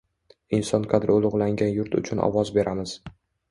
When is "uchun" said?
2.01-2.25